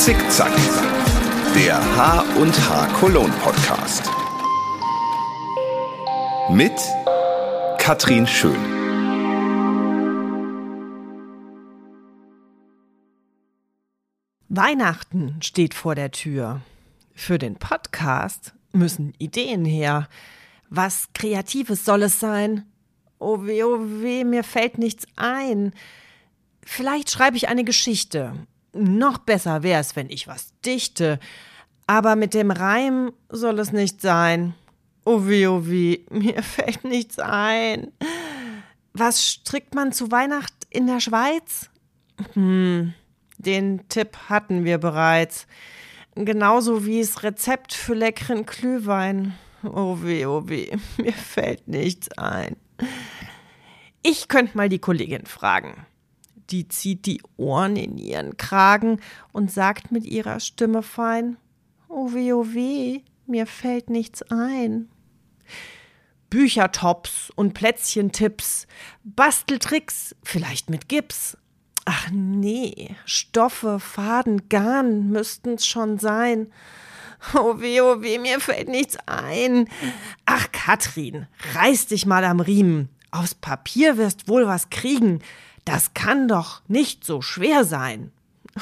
[0.00, 0.56] Zickzack,
[1.54, 4.08] der H und H Cologne Podcast.
[6.48, 6.72] Mit
[7.76, 8.56] Katrin Schön.
[14.48, 16.62] Weihnachten steht vor der Tür.
[17.14, 20.08] Für den Podcast müssen Ideen her.
[20.70, 22.64] Was Kreatives soll es sein?
[23.18, 25.74] Oh weh, oh weh, mir fällt nichts ein.
[26.64, 28.46] Vielleicht schreibe ich eine Geschichte.
[28.72, 31.18] Noch besser wäre es, wenn ich was dichte.
[31.86, 34.54] Aber mit dem Reim soll es nicht sein.
[35.04, 37.92] Oh weh, oh weh, mir fällt nichts ein.
[38.92, 41.70] Was strickt man zu Weihnacht in der Schweiz?
[42.34, 42.92] Hm,
[43.38, 45.46] den Tipp hatten wir bereits.
[46.14, 49.34] Genauso wie das Rezept für leckeren Glühwein.
[49.62, 52.56] Oh weh, oh weh, mir fällt nichts ein.
[54.02, 55.86] Ich könnte mal die Kollegin fragen.
[56.50, 59.00] Die zieht die Ohren in ihren Kragen
[59.32, 61.36] und sagt mit ihrer Stimme fein:
[61.88, 64.88] Oh weh, oh weh, mir fällt nichts ein.
[66.30, 68.66] Büchertops und Plätzchentipps,
[69.02, 71.36] Basteltricks, vielleicht mit Gips.
[71.84, 76.52] Ach nee, Stoffe, Faden, Garn müssten's schon sein.
[77.34, 79.68] Oh weh, oh weh, mir fällt nichts ein.
[80.24, 82.88] Ach, Katrin, reiß dich mal am Riemen.
[83.10, 85.20] Aufs Papier wirst wohl was kriegen.
[85.72, 88.10] Das kann doch nicht so schwer sein.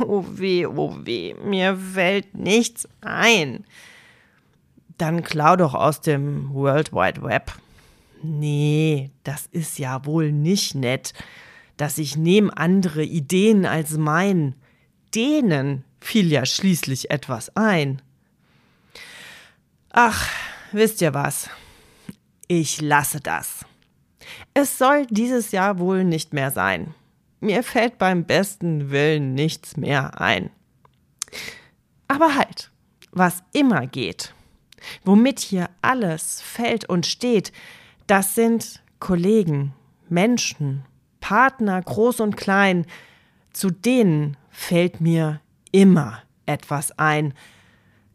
[0.00, 3.64] Oh weh, oh weh, mir fällt nichts ein.
[4.98, 7.52] Dann klau doch aus dem World Wide Web.
[8.22, 11.14] Nee, das ist ja wohl nicht nett,
[11.78, 14.54] dass ich nehm andere Ideen als mein.
[15.14, 18.02] Denen fiel ja schließlich etwas ein.
[19.88, 20.28] Ach,
[20.72, 21.48] wisst ihr was?
[22.46, 23.64] Ich lasse das.
[24.54, 26.94] Es soll dieses Jahr wohl nicht mehr sein.
[27.40, 30.50] Mir fällt beim besten Willen nichts mehr ein.
[32.08, 32.70] Aber halt,
[33.12, 34.34] was immer geht,
[35.04, 37.52] womit hier alles fällt und steht,
[38.06, 39.72] das sind Kollegen,
[40.08, 40.84] Menschen,
[41.20, 42.86] Partner, groß und klein,
[43.52, 45.40] zu denen fällt mir
[45.72, 47.34] immer etwas ein,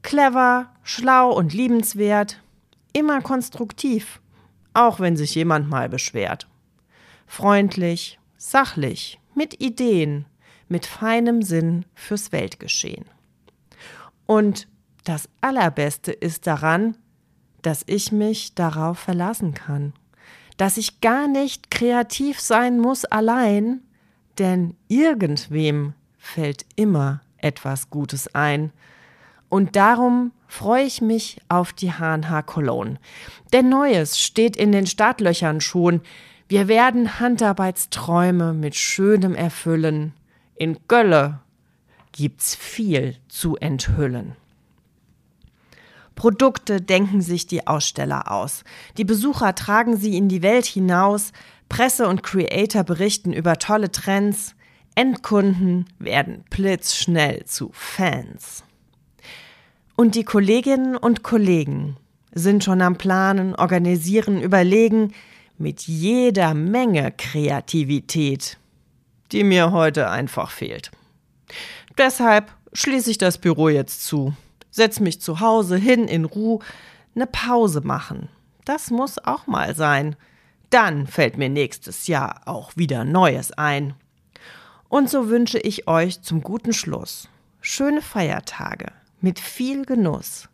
[0.02, 2.40] Clever, schlau und liebenswert,
[2.94, 4.22] immer konstruktiv,
[4.76, 6.48] auch wenn sich jemand mal beschwert.
[7.28, 10.26] Freundlich, sachlich, mit Ideen,
[10.68, 13.06] mit feinem Sinn fürs Weltgeschehen.
[14.26, 14.68] Und
[15.04, 16.98] das Allerbeste ist daran,
[17.62, 19.94] dass ich mich darauf verlassen kann,
[20.58, 23.82] dass ich gar nicht kreativ sein muss allein,
[24.38, 28.72] denn irgendwem fällt immer etwas Gutes ein,
[29.50, 32.98] und darum freue ich mich auf die HNH Cologne.
[33.52, 36.02] Denn Neues steht in den Startlöchern schon.
[36.48, 40.14] Wir werden Handarbeitsträume mit Schönem erfüllen.
[40.56, 41.40] In Gölle
[42.14, 44.38] gibt's viel zu enthüllen.
[46.16, 48.64] Produkte denken sich die Aussteller aus.
[48.98, 51.34] Die Besucher tragen sie in die Welt hinaus.
[51.68, 54.56] Presse und Creator berichten über tolle Trends.
[54.96, 58.65] Endkunden werden blitzschnell zu Fans.
[59.96, 61.98] Und die Kolleginnen und Kollegen
[62.34, 65.14] sind schon am Planen, organisieren, überlegen,
[65.58, 68.58] mit jeder Menge Kreativität,
[69.32, 70.92] die mir heute einfach fehlt.
[71.98, 74.34] Deshalb schließe ich das Büro jetzt zu,
[74.70, 76.60] setz mich zu Hause hin in Ruhe,
[77.16, 78.28] eine Pause machen.
[78.66, 80.18] Das muss auch mal sein.
[80.72, 83.94] Dann fällt mir nächstes Jahr auch wieder Neues ein.
[84.90, 87.30] Und so wünsche ich euch zum guten Schluss
[87.62, 90.50] schöne Feiertage, mit viel Genuss.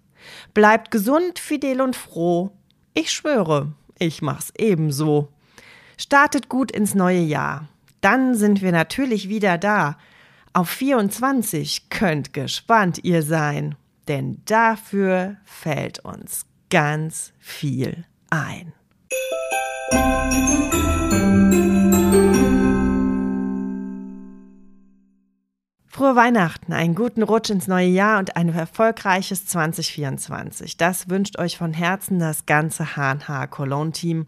[0.54, 2.52] Bleibt gesund, fidel und froh.
[2.94, 5.30] Ich schwöre, ich mach's ebenso.
[5.98, 7.68] Startet gut ins neue Jahr.
[8.02, 9.98] Dann sind wir natürlich wieder da.
[10.54, 13.76] Auf 24 könnt gespannt ihr sein,
[14.08, 18.74] denn dafür fällt uns ganz viel ein.
[26.02, 30.76] Frohe Weihnachten, einen guten Rutsch ins neue Jahr und ein erfolgreiches 2024.
[30.76, 34.26] Das wünscht euch von Herzen das ganze HNH Cologne Team.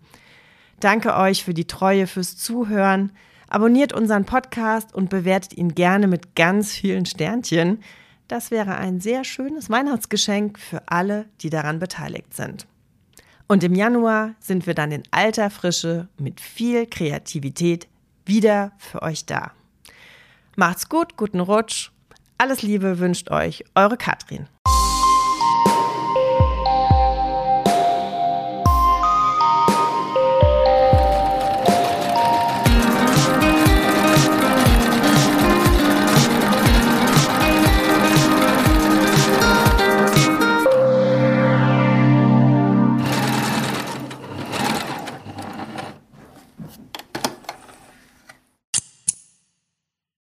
[0.80, 3.12] Danke euch für die Treue, fürs Zuhören.
[3.48, 7.80] Abonniert unseren Podcast und bewertet ihn gerne mit ganz vielen Sternchen.
[8.28, 12.68] Das wäre ein sehr schönes Weihnachtsgeschenk für alle, die daran beteiligt sind.
[13.48, 17.88] Und im Januar sind wir dann in alter Frische mit viel Kreativität
[18.28, 19.54] wieder für euch da.
[20.56, 21.90] Macht's gut, guten Rutsch.
[22.38, 24.48] Alles Liebe wünscht euch eure Katrin.